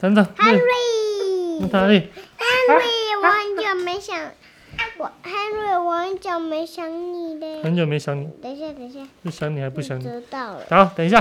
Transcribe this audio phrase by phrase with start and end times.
[0.00, 2.08] 等等，Henry，Henry，哪里？
[3.22, 4.32] 我很久没想，
[4.96, 7.62] 我 Henry，我很久没想你嘞。
[7.62, 10.04] 很久没想你，等一下，等一下，是想你还不想你？
[10.04, 10.64] 知道了。
[10.70, 11.20] 好，等一下，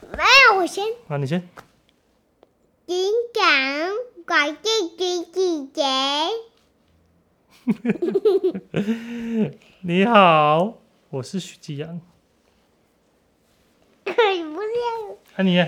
[0.00, 0.86] 没有，我先。
[1.06, 1.46] 好，你先。
[2.86, 3.90] 警长，
[4.26, 5.82] 怪自己自己。
[9.82, 10.78] 你好，
[11.10, 12.00] 我是徐继阳。
[14.04, 14.16] 不是，
[15.36, 15.66] 啊你呢？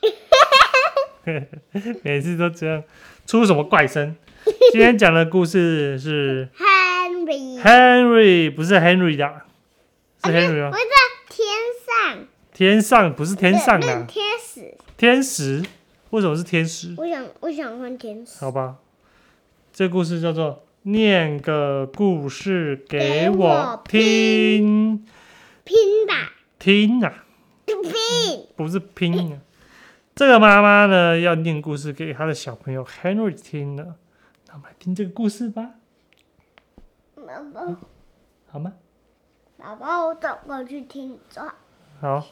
[2.02, 2.82] 每次都这样，
[3.26, 4.16] 出什么怪声？
[4.72, 7.60] 今天讲的故事是 Henry。
[7.60, 9.42] Henry，不是 Henry 的，
[10.24, 10.70] 是 Henry 吗？
[10.72, 10.80] 我在
[11.28, 11.46] 天
[11.86, 12.26] 上。
[12.52, 14.74] 天上不是天上的啊，天使。
[14.96, 15.62] 天使。
[16.10, 16.94] 为什么是天使？
[16.96, 18.40] 我想，我想换天使。
[18.40, 18.78] 好吧，
[19.72, 25.06] 这故事叫做“念个故事给我听
[25.62, 27.24] 拼吧，”，听啊，
[27.64, 28.46] 拼。
[28.56, 29.38] 不是拼啊。
[30.20, 33.96] 这个妈妈呢，要念故事给她的小朋友 Henry 听呢。
[34.48, 35.76] 那我们来听这个故事吧，
[37.14, 37.78] 妈妈，
[38.50, 38.74] 好吗？
[39.56, 41.50] 宝宝，我走过去听你说。
[42.02, 42.26] 好，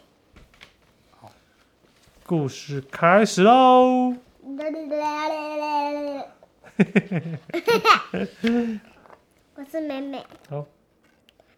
[2.27, 4.15] 故事开始喽。
[9.55, 10.27] 我是美美。
[10.51, 10.67] 好。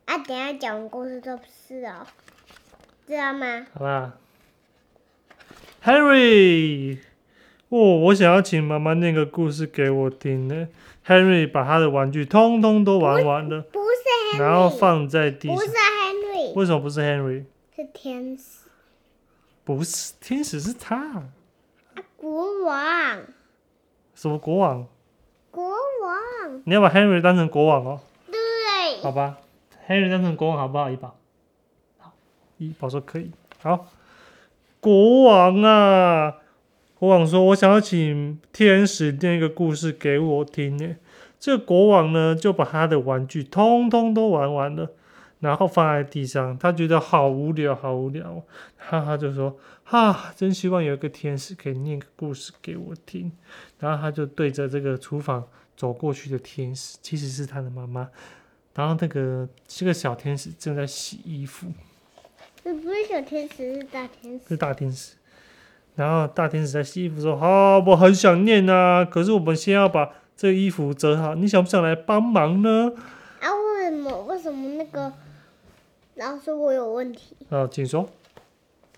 [0.04, 2.06] 啊，等下讲完故事就不是哦，
[3.08, 3.66] 知道吗？
[3.74, 4.14] 好吧
[5.82, 6.98] ，Henry，
[7.68, 10.68] 哦，我想要请妈妈念个故事给我听呢。
[11.06, 15.70] Henry 把他的玩具通通都玩完了，不是 Henry，然后放在地上不是。
[15.70, 17.44] Henry，为什么不是 Henry？
[17.74, 18.68] 是天使
[19.64, 20.96] 不是，天使是他。
[20.96, 21.28] 啊，
[22.16, 23.22] 国王，
[24.14, 24.86] 什么国王？
[25.50, 28.00] 国王，你要把 Henry 当成国王哦？
[28.30, 29.38] 对，好吧
[29.88, 30.90] ，Henry 当成国王好不好？
[30.90, 31.16] 怡宝，
[31.98, 32.12] 好，
[32.58, 33.30] 怡宝说可以。
[33.62, 33.88] 好，
[34.80, 36.36] 国王啊，
[36.94, 40.96] 国王说：“我想要请天使念一个故事给我听。”呢，
[41.38, 44.90] 这个国王呢，就把他的玩具通通都玩完了，
[45.40, 48.42] 然后放在地上，他觉得好无聊，好无聊哦。
[48.90, 49.54] 然后他就说
[49.84, 53.30] ：“啊，真希望有一个天使可以念个故事给我听。”
[53.78, 55.44] 然后他就对着这个厨房
[55.76, 58.08] 走过去的天使，其实是他的妈妈。
[58.74, 61.66] 然后那个这个小天使正在洗衣服，
[62.62, 64.48] 这不是小天使，是大天使。
[64.48, 65.16] 是大天使。
[65.96, 72.92] 然后大天使在洗衣服说：“好、我很想念啊，可是我们先要把这个衣服折好，你想不想来帮忙呢
[73.40, 74.22] 啊，为什么？
[74.24, 75.12] 为什么那个
[76.14, 78.08] 老师我有问题？？”啊，请说。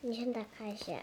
[0.02, 0.94] 你先打开一下。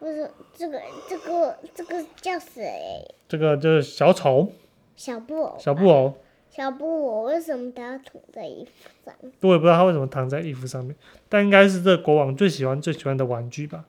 [0.00, 3.06] 为什么这个这个这个叫谁？
[3.28, 4.52] 这个就是小丑、
[4.96, 5.56] 小布偶。
[5.58, 6.14] 小布偶，
[6.50, 8.70] 小布偶为什么它要躺在衣服
[9.04, 9.14] 上？
[9.40, 10.94] 我也不知道他为什么躺在衣服上面，
[11.28, 13.84] 但应该是这国王最喜欢最喜欢的玩具吧。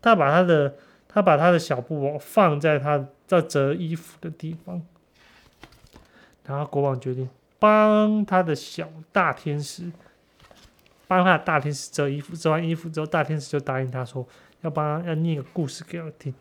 [0.00, 0.74] 他把他的
[1.08, 4.82] 他把他的小布偶放在他在折衣服的地方，
[6.46, 7.28] 然后国王决定
[7.58, 9.92] 帮他的小大天使
[11.06, 12.34] 帮他的大天使折衣服。
[12.34, 14.26] 折完衣服之后，大天使就答应他说
[14.62, 16.34] 要帮他要念个故事给我听。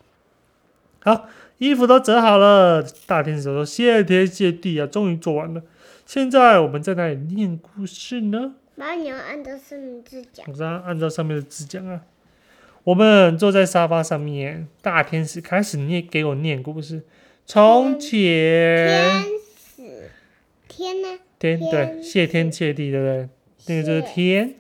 [1.06, 1.30] 好，
[1.60, 5.62] 衣服都折好了，大天使说谢天谢地啊，终于做完了。
[6.04, 8.56] 现在我们在哪里念故事呢？
[8.74, 10.44] 然后你要按照上面字讲。
[10.50, 12.02] 我这样按照上面的字讲啊。
[12.86, 17.04] 我们坐在沙发上面，大天使开始念给我念故事。
[17.46, 19.24] 从前，天
[19.76, 20.10] 使，
[20.68, 21.20] 天呢？
[21.38, 23.30] 天对，谢天谢地，对不对？
[23.68, 24.56] 那个就是天。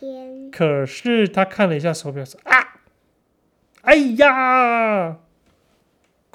[0.00, 2.80] 天，可是他看了一下手表，说啊，
[3.82, 5.18] 哎呀，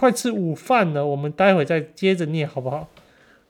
[0.01, 2.87] 快吃午饭了，我们待会再接着念好不好？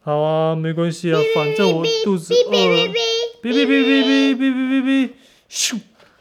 [0.02, 2.92] 好啊，没关系啊，反正我肚子饿了哔。
[2.92, 2.94] 哔，
[3.42, 5.10] 哔哔哔哔哔哔哔哔哔，
[5.50, 5.80] 咻！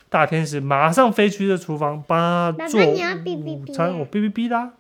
[0.09, 3.91] 大天使马上飞去这厨房，帮他做午餐。
[3.91, 4.75] 啊我哔哔哔啦，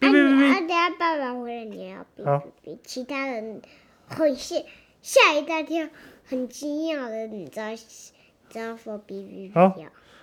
[0.00, 0.34] 哔啊哔哔哔。
[0.34, 3.60] 你啊，等下爸爸回来你要哔哔哔，其他人
[4.16, 4.64] 会吓
[5.02, 5.86] 吓一大跳，
[6.24, 7.76] 很惊讶的，你知道，
[8.48, 9.76] 知道说哔哔哔好。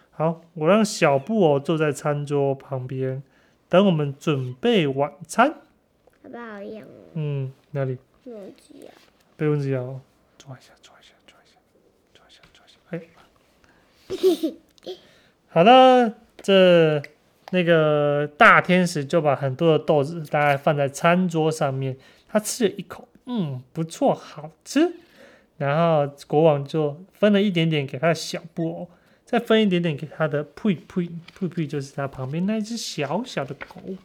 [0.10, 3.22] 好，我让小布偶坐在餐桌旁边，
[3.72, 5.50] 等我们准备晚餐。
[6.22, 6.92] 好不好养哦？
[7.14, 7.98] 嗯，哪里？
[8.26, 8.92] 忘记了。
[9.38, 9.98] 被蚊子咬，
[10.38, 11.58] 抓一下，抓一下，抓一下，
[12.14, 14.50] 抓一下，抓一下。
[14.86, 14.98] 哎，
[15.48, 17.02] 好了，这
[17.52, 21.98] 那个大天使就把很多的豆子大概放在餐桌上面，
[22.28, 24.96] 他吃了一口，嗯，不错，好吃。
[25.60, 28.90] 然后国王就分了一点点给他的小布偶，
[29.32, 33.96] 再分一点点给他的佩佩，佩佩就是他旁边那只小小的狗。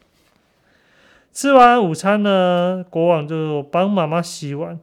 [1.32, 4.78] 吃完午餐呢，国王就帮妈妈洗碗。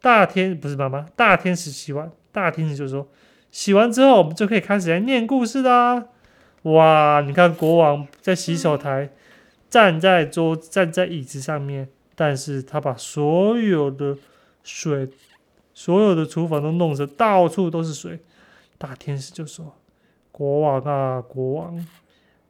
[0.00, 2.10] 大天不是妈妈，大天使洗碗。
[2.32, 3.06] 大天使就说
[3.52, 6.06] ：“洗完之后，我们就可以开始来念故事啦。”
[6.62, 9.10] 哇，你看国王在洗手台，
[9.68, 14.16] 站在桌站在椅子上面，但是他把所有的
[14.64, 15.10] 水，
[15.74, 18.18] 所有的厨房都弄得到处都是水。
[18.78, 19.76] 大天使就说
[20.42, 21.86] ：“国王啊，国王，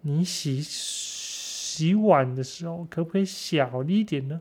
[0.01, 4.41] 你洗洗碗的时候可不可以小一点呢？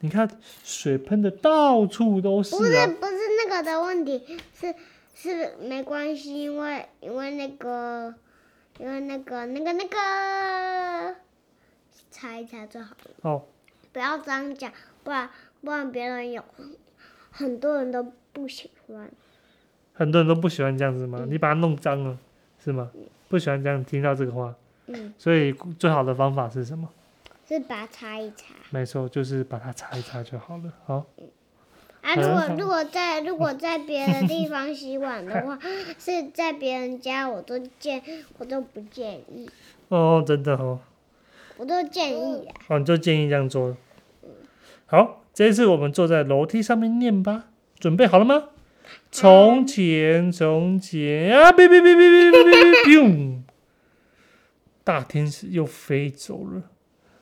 [0.00, 0.28] 你看
[0.64, 3.16] 水喷的到处都是不是啊。”不是
[3.46, 4.20] 那个的问题，
[4.52, 4.74] 是
[5.14, 8.12] 是没关系，因为因为那个
[8.80, 11.14] 因为那个那个那个
[12.10, 13.44] 擦一擦就好了，哦，
[13.92, 14.72] 不要这样讲，
[15.04, 15.30] 不然
[15.60, 16.42] 不然别人有
[17.30, 19.08] 很多人都不喜欢。
[19.92, 22.18] 很多人都不喜欢这样子嘛，嗯你把它弄脏了，
[22.62, 22.90] 是吗？
[23.28, 24.54] 不喜欢这样听到这个话，
[24.86, 26.88] 嗯，所以最好的方法是什么？
[27.46, 28.46] 是把它擦一擦。
[28.70, 30.72] 没错，就是把它擦一擦就好了。
[30.86, 31.06] 好，
[32.02, 35.58] 啊，如果如果在如果在别的地方洗碗的话，
[35.98, 38.02] 是在别人家，我都建
[38.38, 39.48] 我都不建议，
[39.88, 40.78] 哦，真的哦，
[41.56, 42.54] 我都建议啊。
[42.68, 43.76] 哦，你就建议这样做。
[44.86, 47.44] 好，这一次我们坐在楼梯上面念吧，
[47.78, 48.48] 准备好了吗？
[49.10, 53.42] 从前，从前啊，哔哔哔哔哔哔哔哔，砰！
[54.84, 56.62] 大天使又飞走了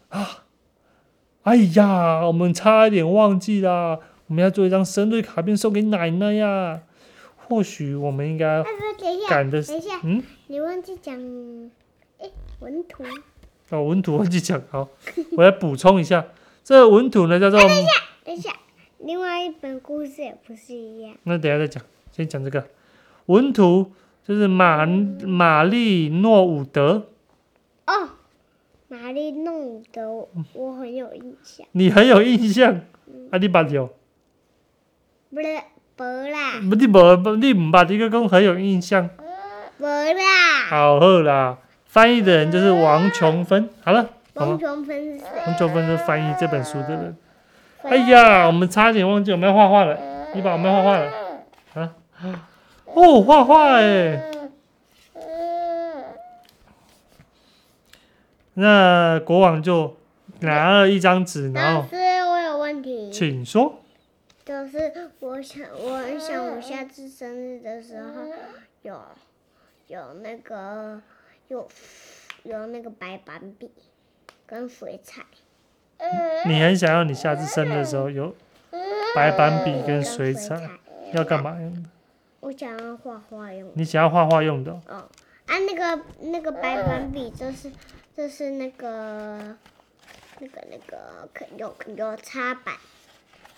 [0.09, 0.45] 啊！
[1.43, 6.83] 哎呀，我们差一点忘记啦，我们要做一张生日卡片送给奶奶呀。
[7.49, 8.65] 或许我们应该
[9.29, 11.15] 赶的，等一下，嗯，你忘记讲，
[12.19, 12.29] 哎，
[12.59, 13.05] 文图。
[13.71, 14.89] 哦，文图忘记讲，好，
[15.37, 16.27] 我来补充一下，
[16.65, 18.51] 这个文图呢叫做，等一下，
[18.99, 21.15] 另外一本故事也不是一样。
[21.25, 22.67] 那等下再讲，先讲这个
[23.27, 23.93] 文图，
[24.27, 27.09] 就是马玛丽诺伍德，
[27.87, 28.09] 哦，
[28.89, 30.11] 玛丽弄得
[30.55, 32.81] 我很有印象，你很有印象，
[33.31, 33.95] 啊，你捌有？
[35.31, 35.59] 不是，
[35.95, 39.11] 不啦，不，你无，你唔捌这个讲很有印象，
[39.77, 40.67] 不啦。
[40.69, 44.59] 好好啦，翻译的人就是王琼芬，好了，好王？
[44.59, 45.27] 琼芬是谁？
[45.47, 47.17] 王琼芬是翻译这本书的人。
[47.89, 49.99] 哎呀，我们差点忘记我们要画画了，
[50.35, 51.13] 你把我们要画画了
[51.75, 51.95] 啊？
[52.87, 54.33] 哦，画画哎。
[58.55, 59.97] 那国王就
[60.41, 63.81] 拿了一张纸，然后老师，我有问题，请说。
[64.45, 68.09] 就是我想，我很想我下次生日的时候
[68.83, 69.01] 有
[69.89, 71.01] 有那个
[71.49, 71.69] 有
[72.45, 73.71] 有那个白板笔
[74.47, 75.23] 跟水彩，
[76.47, 78.35] 你很想要你下次生的时候有
[79.15, 80.61] 白板笔跟水彩，
[81.13, 81.89] 要干嘛用的？
[82.41, 83.71] 我想要画画用。
[83.75, 84.95] 你想要画画用的哦、哦，
[85.47, 87.73] 啊，那个那个白板笔就是
[88.17, 89.57] 就是那个
[90.39, 92.75] 那个那个可有有插板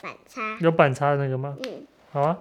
[0.00, 1.58] 板插，有板擦的那个吗？
[1.66, 2.38] 嗯，好啊，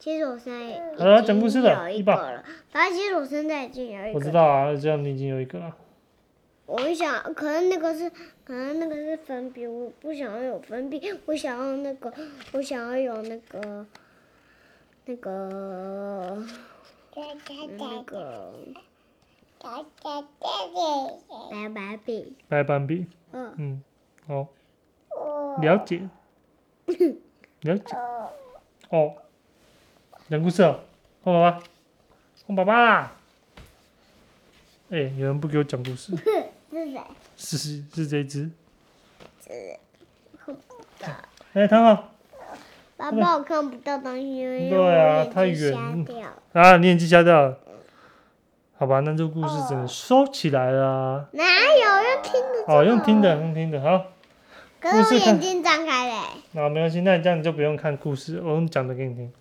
[0.00, 5.76] 其实我现在好了讲故事了经有一个了，反正其实我现在已经有一我知，道啊，这样你已经有一个了。
[6.70, 8.08] 我想，可能那个是
[8.44, 12.14] 可能那个是粉笔，我不想要有粉笔，我想要那个
[12.52, 13.84] 我想要有那个
[15.06, 16.46] 那个
[17.76, 18.54] 那个
[19.58, 19.82] 白
[21.68, 23.52] 板笔，白板笔，嗯。
[23.58, 23.82] 嗯，
[24.28, 24.46] 好，
[25.60, 26.08] 了解，
[27.62, 27.96] 了解。
[28.90, 29.14] 哦，
[30.28, 30.78] 讲故事哦，
[31.24, 31.60] 换爸爸，
[32.46, 32.84] 换爸爸。
[32.84, 33.16] 啦。
[34.90, 36.22] 哎、有人不给我讲故事，是
[36.90, 37.00] 谁？
[37.36, 38.50] 是是是这一只。
[40.44, 40.60] 看不
[40.98, 41.08] 到。
[41.54, 42.12] 哎、躺好。
[42.96, 45.74] 爸爸，我看不到东西，因为对啊太远。
[46.52, 47.58] 啊，你眼睛瞎掉了。
[48.76, 51.26] 好吧，那这个故事只能收起来了啊。
[51.32, 52.72] 哪有用听的？
[52.72, 54.06] 哦，用听的，用听的，好。
[54.80, 56.18] 可是我眼睛张开嘞。
[56.52, 59.32] 那没关系，那你这样你就不用看故事，我用讲的给你听。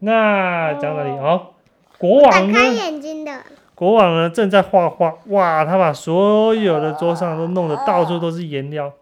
[0.00, 1.18] 那讲哪里？
[1.18, 1.54] 好，
[1.98, 2.58] 国打王呢？
[2.58, 3.42] 开眼睛的。
[3.80, 8.92] 国王呢正在画画，哇，他把所有的桌上都弄得到处都是颜料，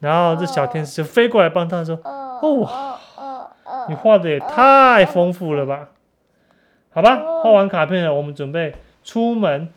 [0.00, 5.90] 然后这小天使就飞过来帮他说哦哦哦哦：“你画的也太丰富了吧？”
[6.92, 9.72] 好吧，画完卡片了，我们准备出门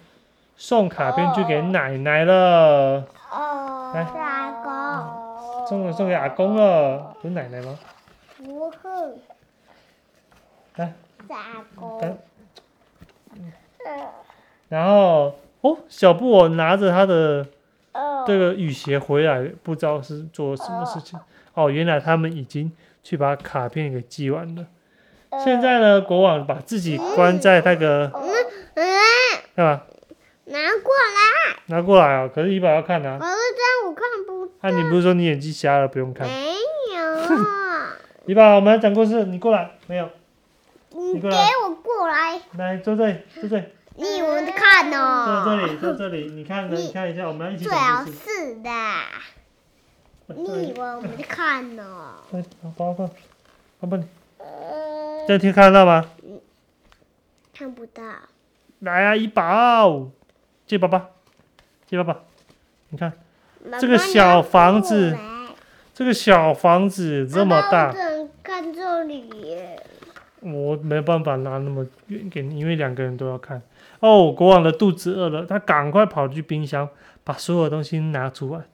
[0.55, 3.91] 送卡片去给奶奶了，哦。
[3.93, 5.67] 来是阿公。
[5.67, 7.77] 送送给阿公了，不是奶奶吗？
[8.37, 8.77] 不是。
[10.77, 10.93] 来。
[11.27, 12.01] 是阿公。
[12.01, 12.15] 来
[14.69, 17.45] 然后哦，小布偶拿着他的
[17.93, 18.23] 哦。
[18.27, 21.19] 这个雨鞋回来，不知道是做什么事情。
[21.53, 22.71] 哦，原来他们已经
[23.03, 24.65] 去把卡片给寄完了。
[25.43, 28.83] 现在呢，国王把自己关在那个嗯，
[29.55, 29.81] 干嘛？
[30.45, 31.57] 拿过来。
[31.67, 32.29] 拿过来啊。
[32.33, 33.17] 可是怡宝要看啊。
[33.19, 34.49] 可是这样我看不。
[34.61, 36.27] 啊，你不是说你眼睛瞎了不用看？
[36.27, 36.55] 没
[36.95, 37.45] 有。
[38.25, 39.71] 怡宝，我们来讲故事，你过来。
[39.87, 40.09] 没有，
[40.89, 42.41] 你给我过来。
[42.57, 43.63] 来坐这里，坐这里。
[43.97, 45.43] 你以为看在哦？
[45.45, 48.17] 这里，在这里，你看看，你看一下，我们要一起最好讲故事。
[48.17, 48.69] 是的。
[50.27, 52.15] 你以为我们在看呢？
[52.31, 53.09] 对，好，帮我放，
[53.79, 54.05] 帮帮你。
[55.27, 56.09] 这题看得到吗？
[57.53, 58.03] 看不到。
[58.79, 60.09] 来啊，一宝，
[60.67, 61.09] 借爸爸，
[61.87, 62.19] 借爸爸。
[62.89, 63.13] 你看
[63.79, 65.17] 这个小房子
[65.93, 67.99] 这个小房子这么爸爸我大，
[68.43, 69.29] 看这里。
[70.41, 73.61] 我没办法拿那么远给你，因为两个人都要看。
[73.99, 76.89] 哦，国王的肚子饿了，他赶快跑去冰箱，
[77.23, 78.65] 把所有东西拿出来。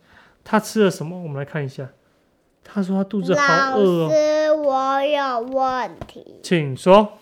[0.44, 1.22] 他吃了什么？
[1.22, 1.90] 我们来看一下。
[2.63, 6.40] 他说他肚子好老饿哦，师，我有问题。
[6.44, 7.13] 请说。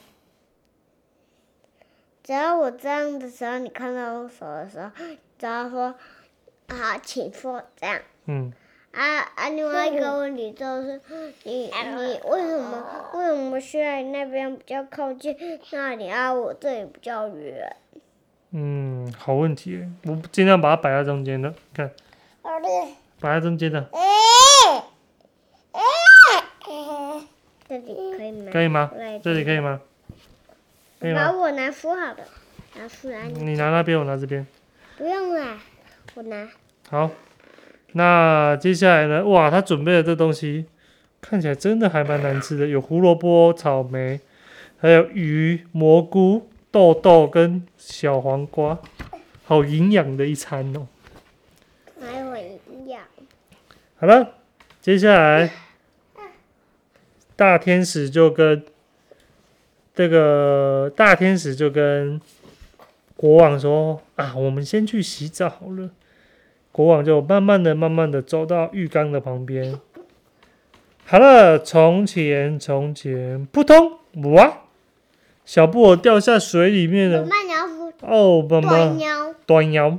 [2.23, 4.91] 只要我这样的时候，你看到我手的时候，
[5.37, 5.95] 只要说
[6.67, 7.99] 好，请说这样。
[8.25, 8.53] 嗯，
[8.91, 9.49] 啊啊！
[9.49, 11.01] 另外一个问题就是，
[11.43, 15.35] 你你为什么为什么需要那边比较靠近
[15.71, 16.31] 那里啊？
[16.31, 17.75] 我这里比较远。
[18.51, 21.91] 嗯，好问题，我尽量把它摆在中间的，看
[23.19, 23.89] 摆在中间的，
[27.67, 28.49] 这里可以吗？
[28.51, 28.91] 可以吗？
[29.23, 29.79] 这里可以吗？
[30.99, 31.25] 可以吗？
[31.25, 32.17] 把我拿书好了，
[32.75, 33.51] 拿书来你。
[33.51, 34.47] 你拿那边，我拿这边。
[34.97, 35.57] 不用了，
[36.15, 36.47] 我拿。
[36.89, 37.11] 好，
[37.93, 39.23] 那接下来呢？
[39.25, 40.65] 哇，他准备的这东西
[41.21, 44.19] 看起来真的还蛮难吃的，有胡萝卜、草莓，
[44.79, 48.79] 还有鱼、蘑菇、豆豆跟小黄瓜，
[49.45, 50.87] 好营养的一餐哦。
[51.99, 53.01] 还有营养。
[53.99, 54.35] 好了，
[54.81, 55.51] 接下来
[57.35, 58.63] 大天使就跟
[59.93, 62.21] 这个大天使就跟
[63.15, 65.89] 国王说啊，我们先去洗澡好了。
[66.71, 69.77] 国王就慢慢的、慢慢的走到浴缸的旁边。
[71.05, 73.97] 好了，从前从前，扑通，
[74.35, 74.61] 哇！
[75.49, 77.27] 小布偶掉下水里面了。
[78.01, 79.33] 哦，妈妈断，腰。
[79.47, 79.97] 端腰。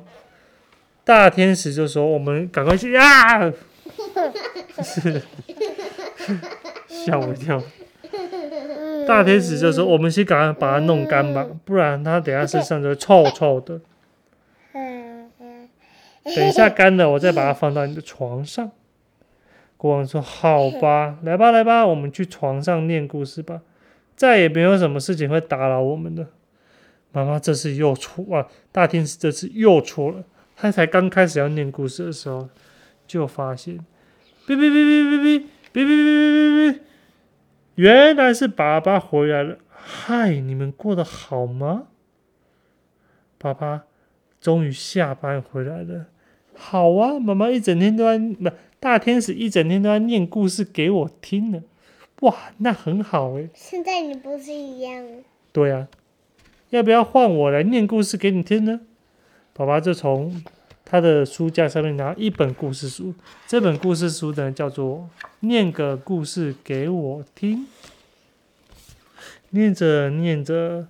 [1.03, 3.53] 大天使就说：“我们赶快去啊！”
[4.81, 5.21] 是，
[6.87, 7.61] 吓我一跳。
[9.09, 13.81] 大天使就说：“我们先赶快把它弄干吧，不然它等下身上就臭臭的。
[14.73, 18.71] 等一下干了，我再把它放到你的床上。”
[19.77, 23.63] 国王说：“好吧，来吧，来吧，我们去床上念故事吧，
[24.21, 26.27] 再也没有什么事情会打扰我们了。”
[27.11, 28.47] 妈妈这次又错啊！
[28.71, 30.23] 大天使这次又错了。
[30.55, 32.51] 他才刚开始要念故事的时候，
[33.07, 33.79] 就发现，
[34.47, 36.79] 哔哔哔哔哔哔哔哔哔哔哔，
[37.77, 39.57] 原来是爸爸回来了。
[39.71, 41.85] 嗨，你们过得好吗？
[43.39, 43.85] 爸爸
[44.39, 46.09] 终于下班回来了。
[46.55, 51.63] 好啊，妈妈一整天都在不，大天使一整天都在念故事给我听呢。
[52.21, 53.49] 哇，那很好诶。
[53.55, 55.05] 现在你不是一样？
[55.53, 55.89] 对啊，
[56.71, 58.81] 要不要换我来念故事给你听呢？
[59.53, 60.43] 爸爸就从
[60.85, 63.15] 他的书架上面拿一本故事书，
[63.47, 65.09] 这本故事书呢叫做
[65.41, 67.59] 《念个故事给我听》。
[69.51, 70.87] 念着念着，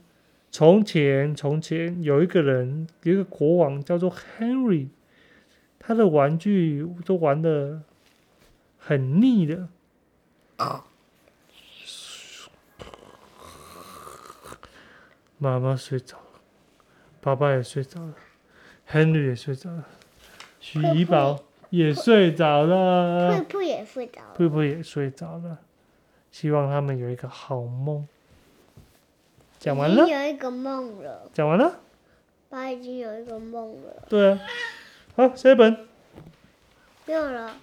[0.50, 4.88] 从前从前有一个人，有一个国王叫做 Henry，
[5.78, 7.82] 他的玩具都玩的
[8.78, 9.68] 很腻的。
[15.42, 16.40] 妈妈睡着了，
[17.22, 18.12] 爸爸也睡着了
[18.90, 19.84] ，Henry 也睡着了，
[20.60, 24.34] 许怡宝也睡着了佩，佩也睡着了。
[24.36, 25.58] 佩佩也睡着了。
[26.30, 28.06] 希望他们有一个好梦。
[29.58, 31.80] 讲完了，有一个梦了，讲完了，
[32.50, 34.40] 爸已经有一个梦了，对啊。
[35.16, 35.88] 好，下一本
[37.06, 37.56] 没有了，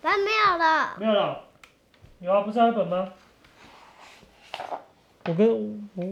[0.00, 0.96] 爸没有了。
[0.96, 1.44] 没有了，
[2.20, 3.12] 有啊，不是还有一本吗？
[5.24, 5.48] 我跟
[5.94, 6.04] 我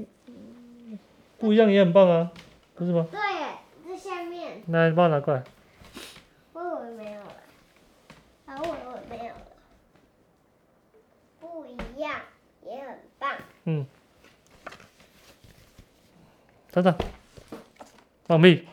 [1.40, 2.30] 不一样也很棒啊，
[2.74, 3.06] 不是吗？
[3.10, 3.18] 对，
[3.88, 5.42] 在下面，那你帮我拿过来。
[6.52, 7.34] 我以为没有了，
[8.44, 9.40] 啊，我以为没有了，
[11.40, 12.20] 不一样
[12.66, 13.30] 也很棒。
[13.64, 13.86] 嗯，
[16.70, 16.94] 等等，
[18.26, 18.68] 放屁，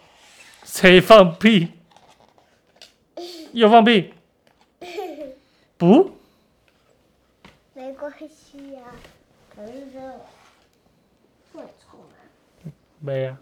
[0.66, 1.72] 谁放屁？
[3.54, 4.14] 又放屁？
[5.78, 6.12] 不，
[7.74, 8.82] 没关系呀、
[9.56, 9.86] 可是
[13.00, 13.02] 吗？
[13.02, 13.38] 没啊。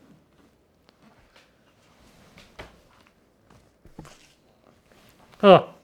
[5.39, 5.75] 呵，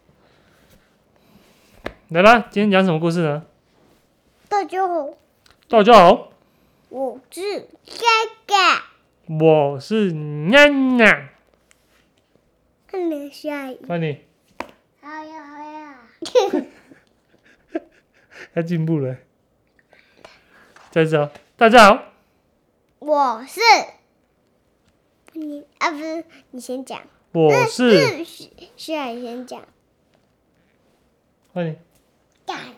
[2.09, 3.45] 来吧，今天讲什么故事呢？
[4.49, 5.09] 大家好，
[5.67, 6.31] 大家好，
[6.89, 8.03] 我是嘎
[8.47, 8.83] 嘎。
[9.39, 11.29] 我是娘娘，
[12.87, 14.19] 看了下雨，欢迎，
[15.01, 15.95] 好呀好呀。
[18.53, 19.15] 他进步了。
[20.89, 22.10] 再次哦，大家好，
[23.01, 23.59] 我是。
[25.33, 27.01] 你啊，不是你先讲。
[27.31, 29.67] 我是，是是是啊，你先讲。
[31.51, 31.75] 欢迎，
[32.45, 32.75] 干，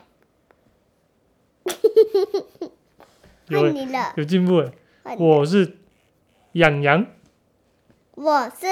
[3.49, 4.13] 有换你了。
[4.15, 4.71] 有进步哎，
[5.03, 5.21] 换你。
[5.21, 5.75] 我是
[6.53, 7.05] 养羊，
[8.13, 8.65] 我是，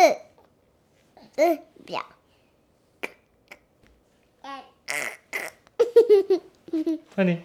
[1.36, 2.06] 嗯，表。
[7.14, 7.44] 欢迎，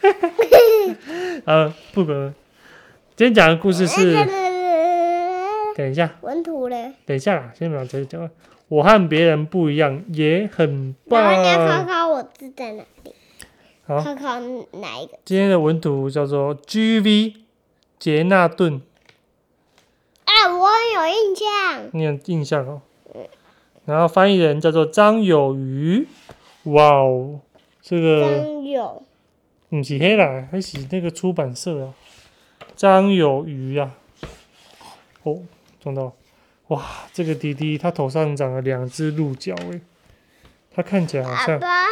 [1.44, 2.34] 呃，不管了，
[3.14, 4.14] 今天讲的故事是，
[5.76, 6.94] 等一下，文图嘞。
[7.04, 8.30] 等一下啦，先把这个讲完。
[8.68, 11.86] 我和别人不一样，也很然后你要考棒。
[11.86, 13.14] 考我字在哪里？
[13.86, 15.18] 好，考考哪一个？
[15.26, 17.34] 今天的文图叫做 G.V.
[17.98, 18.80] 杰纳顿，
[20.24, 21.90] 啊，我有印象。
[21.92, 22.80] 你有印象哦。
[23.84, 26.06] 然后翻译人叫做张有余，
[26.64, 27.40] 哇哦，
[27.82, 29.02] 这个张友，
[29.68, 31.94] 不是黑啦，还是那个出版社啊，
[32.76, 33.94] 张有余啊。
[35.22, 35.42] 哦，
[35.80, 36.12] 撞到了，
[36.68, 39.80] 哇，这个弟弟他头上长了两只鹿角诶，
[40.74, 41.88] 他看起来好像爸爸，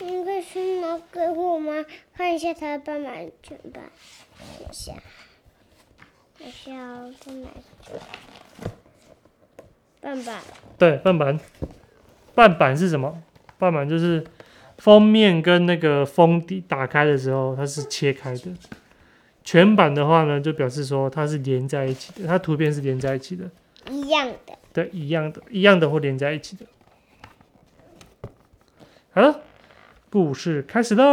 [0.00, 1.84] 你可以去拿给我吗？
[2.14, 3.80] 看一下他的斑马卷吧。
[4.58, 4.92] 等一下，
[6.38, 8.00] 等一下哦，在哪里？
[10.00, 10.40] 斑马，
[10.76, 11.40] 对半板，
[12.34, 13.22] 半板是什么？
[13.56, 14.22] 半板就是
[14.76, 18.52] 封面跟那个封底打开的时候它是切开的，
[19.44, 23.44] 全版的话呢，就表示说它是连在一起的，它图片是连在一起的，
[23.90, 26.64] 一样的，对，一样的，一样的或连在一起的。
[29.12, 29.42] 好了，
[30.10, 31.04] 故事开始喽！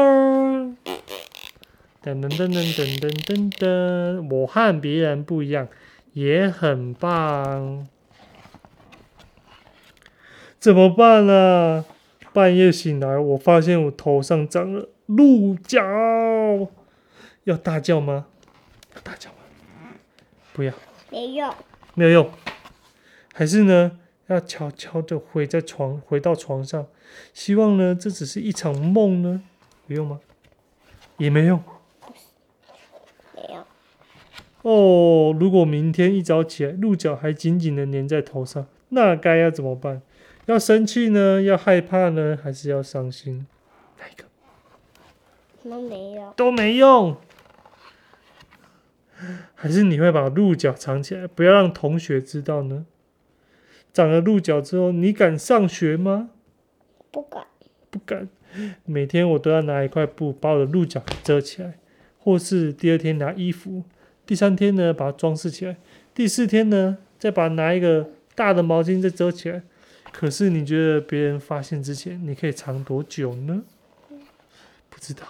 [2.04, 5.68] 噔噔噔噔噔噔噔噔，我和别人不一样，
[6.14, 7.86] 也很棒。
[10.58, 11.86] 怎么办呢？
[12.34, 15.82] 半夜醒来，我发现我头上长了鹿角。
[17.46, 18.28] 要大叫吗？
[18.96, 19.38] 要大叫吗？
[20.54, 20.74] 不要。
[21.10, 21.54] 没用，
[21.94, 22.32] 没有用，
[23.34, 26.88] 还是呢要悄悄的回在床回到床上，
[27.34, 29.44] 希望呢这只是一场梦呢，
[29.88, 30.22] 有用吗？
[31.18, 31.62] 也没用
[33.36, 33.66] 没有。
[34.62, 35.36] 哦。
[35.38, 40.02] 如果明天一早起来，鹿角还紧紧的粘在头上，那该要怎么办？
[40.46, 41.42] 要生气呢？
[41.42, 42.38] 要害怕呢？
[42.42, 43.46] 还是要伤心？
[44.00, 44.24] 哪一个
[45.62, 46.34] 什么没用？
[46.38, 47.18] 都没用。
[49.56, 52.86] 还是你会把鹿角藏起来，不要让同学知道呢？
[53.94, 56.30] 长了鹿角之后，你敢上学吗？
[57.12, 57.44] 不敢。
[57.90, 58.30] 不敢。
[58.86, 61.78] 每天我都要拿一块布把我的鹿角遮起来，
[62.18, 63.84] 或是第二天拿衣服，
[64.26, 65.76] 第三天呢把它装饰起来，
[66.14, 69.62] 第四天呢再把拿一个大的毛巾再遮起来。
[70.14, 73.64] 可是你觉得别人发现之前，你可以藏多久呢？
[74.90, 75.24] 不知道。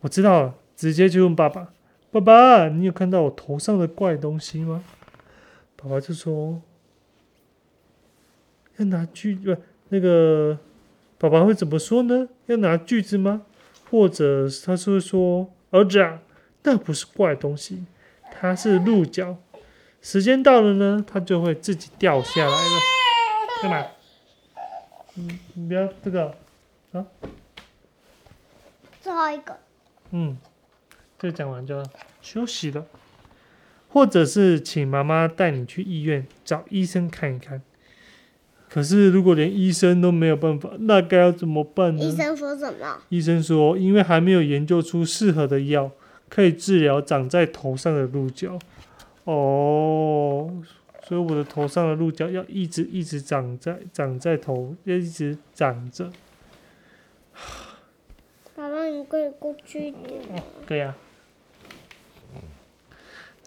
[0.00, 1.72] 我知道了，直接就问爸爸
[2.10, 4.84] ：“爸爸，你有看到我头上的怪东西吗？”
[5.76, 6.60] 爸爸就说
[8.78, 9.56] ：“要拿锯不
[9.88, 10.58] 那个。”
[11.20, 12.28] 爸爸会怎么说呢？
[12.46, 13.42] 要拿锯子吗？
[13.90, 16.20] 或者他是会说：“儿子啊，
[16.62, 17.84] 那不是怪东西，
[18.30, 19.36] 它是鹿角。
[20.00, 22.78] 时间到了呢，它就会自己掉下来了。”
[23.62, 23.86] 干嘛？
[25.16, 26.36] 嗯，你不要这个
[26.92, 27.04] 啊，
[29.00, 29.58] 最后一个，
[30.12, 30.38] 嗯，
[31.18, 31.84] 这讲完就要
[32.22, 32.86] 休息了，
[33.88, 37.60] 或者是请妈妈带你去医院找医生看一看。
[38.68, 42.04] 可是如果连医生都没有办法，那该要怎么办呢？
[42.04, 43.02] 医生说什么？
[43.08, 45.90] 医生说，因为还没有研究出适合的药，
[46.28, 48.58] 可以治疗长在头上的鹿角。
[49.24, 50.52] 哦，
[51.02, 56.12] 所以我的头上的鹿角要一直一直长在长在头，要一直长着。
[58.54, 60.42] 爸爸，你可以过去一点吗。
[60.66, 60.94] 对呀、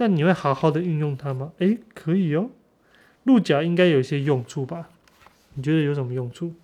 [0.02, 1.54] 但你会好好的运用它吗？
[1.60, 2.50] 诶，可以哦。
[3.22, 4.90] 鹿角应该有一些用处吧？
[5.54, 6.56] 你觉得有什么用处？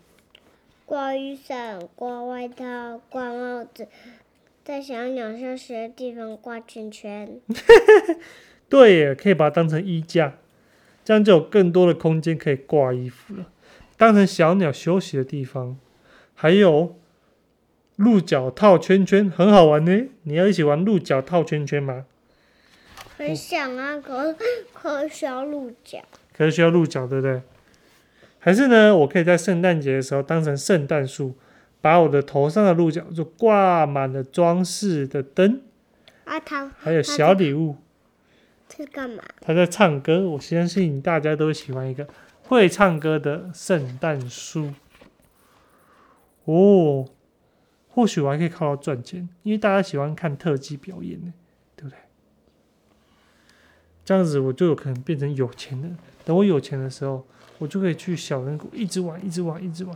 [0.88, 3.88] 挂雨伞，挂外套，挂帽子，
[4.64, 7.40] 在小鸟上学的地方挂圈圈。
[8.68, 10.38] 对耶，可以把它当成衣架，
[11.06, 13.52] 这样就有更多的空间可以挂衣服了。
[13.98, 15.78] 当成小鸟休息的地方，
[16.34, 16.98] 还有
[17.98, 20.08] 鹿角套圈圈，很好玩呢。
[20.24, 22.08] 你要一起玩鹿角套圈圈吗？
[23.18, 24.36] 很想啊，可
[24.74, 26.00] 可需要鹿角。
[26.34, 27.42] 可是需要鹿角，对不对？
[28.40, 31.36] 还是呢，我可以在圣诞节的时候当成圣诞树，
[31.82, 35.62] 把我的头上的鹿角就挂满了装饰的灯，
[36.26, 37.78] 啊，它还有小礼物。
[38.76, 39.24] 是干嘛？
[39.42, 42.08] 他在唱歌，我相信大家都喜欢一个
[42.44, 44.74] 会唱歌的圣诞树。
[46.46, 47.08] 哦，
[47.90, 51.34] 或许我还可以靠它赚钱，因为大家喜欢看特技表演呢？
[54.08, 55.98] 这样子我就有可能变成有钱人。
[56.24, 57.26] 等我有钱的时候，
[57.58, 59.94] 我就可以去小人国一直玩，一直玩，一直玩，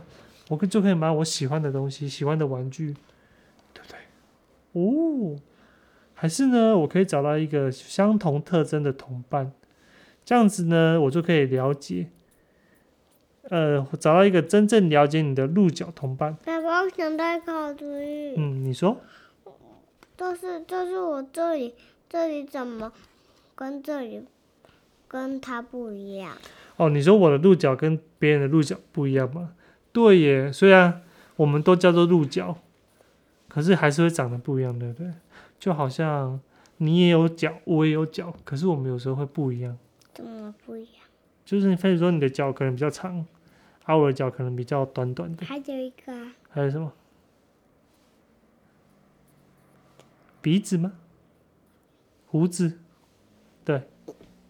[0.50, 2.94] 我可就可以买我喜欢的东西，喜欢的玩具，
[3.72, 3.98] 对不对？
[4.72, 5.40] 哦，
[6.12, 9.50] 还是呢，我可以找到一个相同特征的同伴，
[10.26, 12.08] 这样子呢，我就可以了解，
[13.44, 16.36] 呃，找到一个真正了解你的鹿角同伴。
[16.44, 18.94] 爸爸，我想到一个好主意，嗯，你说，
[20.18, 21.74] 就是就是我这里
[22.10, 22.92] 这里怎么
[23.62, 24.24] 跟这里
[25.06, 26.36] 跟它不一样？
[26.78, 29.54] 哦，你说我的鹿角跟别人的鹿角不一样吗？
[29.92, 31.00] 对耶，虽然
[31.36, 32.58] 我们都叫做鹿角，
[33.48, 35.12] 可是还是会长得不一样，对不对？
[35.60, 36.40] 就好像
[36.78, 39.78] 你也有脚，我也有脚，可是我们有时候会不一样。
[40.12, 41.04] 怎么不一样？
[41.44, 43.24] 就是你比如说你的脚可能比较长，
[43.84, 45.46] 而我的脚可能比较短短的。
[45.46, 46.92] 还有一个啊，还有什么？
[50.40, 50.94] 鼻子吗？
[52.26, 52.80] 胡子？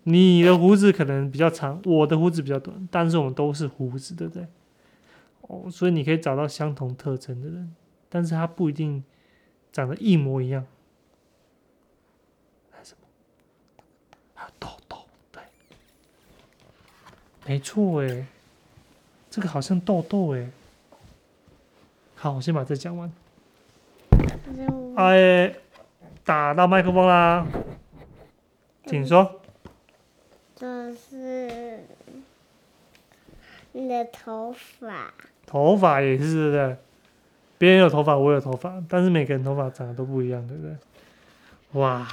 [0.04, 4.46] 对，你的胡子可能比较长，我的胡子比较短，但是我们都是胡子，对不对？
[5.42, 7.74] 哦，所以你可以找到相同特征的人，
[8.08, 9.02] 但是他不一定
[9.72, 10.64] 长得一模一样。
[12.70, 13.06] 还有什么？
[14.34, 14.98] 还有痘痘，
[15.30, 15.42] 对，
[17.46, 18.26] 没错，诶，
[19.30, 20.50] 这个好像痘痘，诶。
[22.14, 23.12] 好，我先把这讲完。
[24.94, 25.52] 哎，
[26.24, 27.46] 打到麦克风啦，
[28.86, 29.41] 请说。
[30.62, 31.80] 这是
[33.72, 35.12] 你的头发，
[35.44, 36.76] 头发也是对不对？
[37.58, 40.76] 别人有头发，我有头发，但是每个人头发长得都不一样，对不对？
[41.72, 42.06] 哇，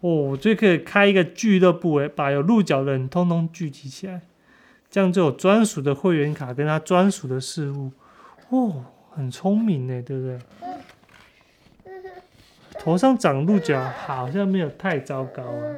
[0.00, 4.22] 哦，我就可以开一个俱乐部诶，把有鹿角的人通通聚集起来，
[4.90, 7.92] 这样就有专属的会员卡跟他专属的事物。
[8.48, 10.40] 哦，很聪明呢，对不对？
[12.80, 15.76] 头上长鹿角好像没有太糟糕啊，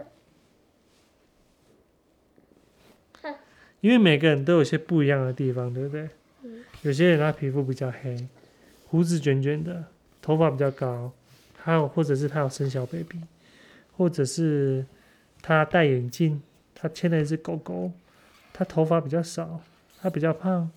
[3.86, 6.08] 因为每个人都有些不一样的地方，对不对？
[6.82, 8.26] 有些人他皮肤比较黑，
[8.88, 9.84] 胡子卷卷的，
[10.20, 11.12] 头发比较高，
[11.56, 13.20] 还有或者是他有生小 baby，
[13.96, 14.84] 或者是
[15.40, 16.42] 他戴眼镜，
[16.74, 17.92] 他牵了一只狗狗，
[18.52, 19.60] 他头发比较少，
[20.00, 20.68] 他比较胖，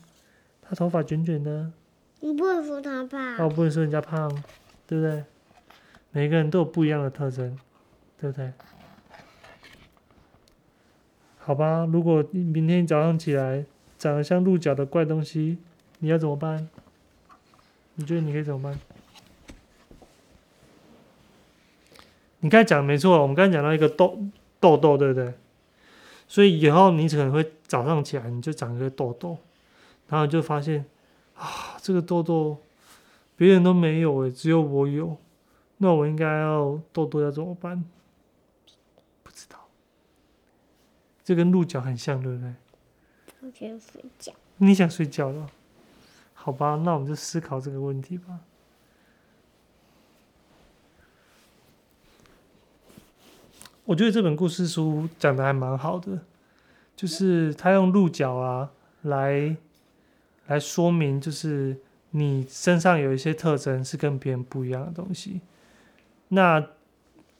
[0.61, 1.71] 他头发卷卷的，
[2.19, 3.37] 你不会说他胖？
[3.39, 4.29] 哦，不能说人家胖，
[4.85, 5.23] 对不对？
[6.11, 7.57] 每个人都有不一样的特征，
[8.21, 8.53] 对不对？
[11.49, 13.65] 好吧，如果明天早上起来
[13.97, 15.57] 长得像鹿角的怪东西，
[15.97, 16.69] 你要怎么办？
[17.95, 18.79] 你觉得你可以怎么办？
[22.41, 24.15] 你刚才讲的没错，我们刚才讲到一个痘
[24.59, 25.33] 痘痘，对不对？
[26.27, 29.35] 所以以后你可能会早上起来你就长一个痘痘，
[30.07, 30.85] 然后就发现
[31.33, 32.59] 啊，这个痘痘
[33.35, 35.17] 别人都没有诶，只有我有。
[35.77, 37.83] 那我应该要痘痘要怎么办？
[39.23, 39.57] 不知道。
[41.29, 42.55] 这跟鹿角很像，对不对？
[43.41, 44.33] 我想睡觉。
[44.57, 45.47] 你想睡觉了？
[46.33, 48.39] 好吧，那我们就思考这个问题吧。
[53.85, 56.21] 我觉得这本故事书讲的还蛮好的，
[56.95, 58.71] 就是他用鹿角啊
[59.03, 59.55] 来
[60.47, 61.77] 来说明，就是
[62.09, 65.41] 你身上有一些特征是跟别人不一样的东西。
[66.29, 66.69] 那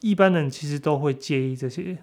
[0.02, 1.97] 一般人其实都会介意这些，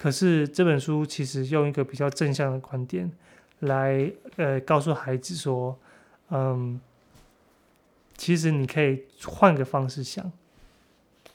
[0.00, 3.12] 可是这本书其实用一个比较正向的观点
[3.58, 5.78] 来呃告诉孩子说，
[6.30, 6.80] 嗯，
[8.16, 10.32] 其实你可以换个方式想，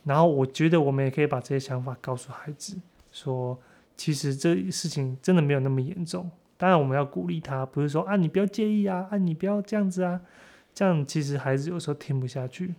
[0.04, 2.76] 然后我觉得我们也可以把这些想法告诉孩子，
[3.12, 3.56] 说
[3.96, 6.28] 其实这事情真的没有那么严重。
[6.58, 10.20] 当然我们要鼓励他，不是说啊你不要介意啊，啊你不要这样子啊，
[10.74, 12.74] 这样其实孩子有时候听不下去。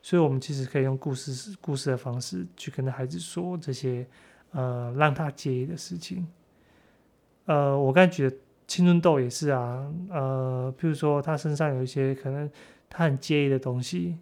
[0.00, 4.06] 所以，我们其实可以用故事、故事的方式去跟孩子说这些，
[4.52, 6.26] 呃，让他介意的事情。
[7.46, 12.50] 呃，我刚才举的青春痘也是啊，呃，譬如说他身上有一些可能
[12.88, 14.18] 他很介意的东西，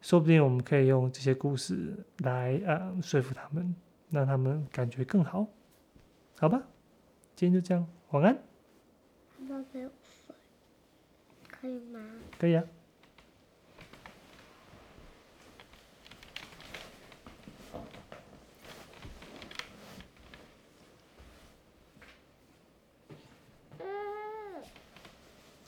[0.00, 3.74] 说不定我们可以用这些故事来呃说服他们，
[4.10, 5.46] 让他们感觉更好，
[6.38, 6.62] 好吧？
[7.36, 8.38] 今天就这样，晚安。
[11.60, 12.00] 可以吗？
[12.38, 12.64] 可以啊。